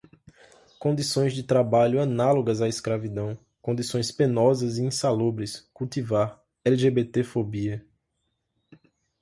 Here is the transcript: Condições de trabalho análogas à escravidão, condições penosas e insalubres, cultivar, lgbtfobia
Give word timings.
Condições 0.79 1.31
de 1.31 1.43
trabalho 1.43 2.01
análogas 2.01 2.59
à 2.59 2.67
escravidão, 2.67 3.37
condições 3.61 4.11
penosas 4.11 4.79
e 4.79 4.83
insalubres, 4.83 5.69
cultivar, 5.75 6.41
lgbtfobia 6.65 7.85